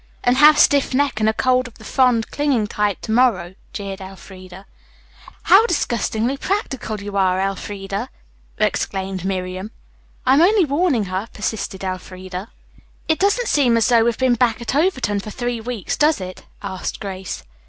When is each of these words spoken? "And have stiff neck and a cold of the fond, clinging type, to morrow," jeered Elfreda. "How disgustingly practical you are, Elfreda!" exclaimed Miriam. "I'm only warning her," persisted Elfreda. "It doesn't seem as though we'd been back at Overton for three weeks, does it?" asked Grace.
"And 0.23 0.37
have 0.37 0.57
stiff 0.57 0.95
neck 0.95 1.19
and 1.19 1.29
a 1.29 1.33
cold 1.33 1.67
of 1.67 1.75
the 1.75 1.83
fond, 1.83 2.31
clinging 2.31 2.65
type, 2.65 3.01
to 3.01 3.11
morrow," 3.11 3.53
jeered 3.71 4.01
Elfreda. 4.01 4.65
"How 5.43 5.67
disgustingly 5.67 6.37
practical 6.37 6.99
you 6.99 7.15
are, 7.17 7.39
Elfreda!" 7.39 8.09
exclaimed 8.57 9.23
Miriam. 9.23 9.69
"I'm 10.25 10.41
only 10.41 10.65
warning 10.65 11.03
her," 11.05 11.27
persisted 11.31 11.83
Elfreda. 11.83 12.49
"It 13.07 13.19
doesn't 13.19 13.47
seem 13.47 13.77
as 13.77 13.89
though 13.89 14.05
we'd 14.05 14.17
been 14.17 14.33
back 14.33 14.59
at 14.59 14.73
Overton 14.73 15.19
for 15.19 15.29
three 15.29 15.61
weeks, 15.61 15.95
does 15.95 16.19
it?" 16.19 16.47
asked 16.63 16.99
Grace. 16.99 17.43